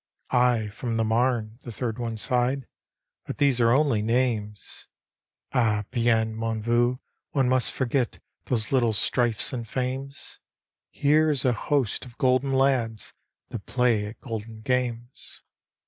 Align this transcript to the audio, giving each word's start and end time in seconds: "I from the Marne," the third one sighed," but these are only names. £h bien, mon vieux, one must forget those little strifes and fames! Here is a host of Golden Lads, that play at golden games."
"I 0.51 0.69
from 0.69 0.97
the 0.97 1.03
Marne," 1.03 1.59
the 1.61 1.71
third 1.71 1.99
one 1.99 2.17
sighed," 2.17 2.65
but 3.27 3.37
these 3.37 3.61
are 3.61 3.71
only 3.71 4.01
names. 4.01 4.87
£h 5.53 5.85
bien, 5.91 6.33
mon 6.33 6.59
vieux, 6.63 6.97
one 7.33 7.47
must 7.47 7.71
forget 7.71 8.17
those 8.45 8.71
little 8.71 8.93
strifes 8.93 9.53
and 9.53 9.67
fames! 9.69 10.39
Here 10.89 11.29
is 11.29 11.45
a 11.45 11.53
host 11.53 12.03
of 12.03 12.17
Golden 12.17 12.51
Lads, 12.51 13.13
that 13.49 13.67
play 13.67 14.07
at 14.07 14.19
golden 14.21 14.61
games." 14.61 15.43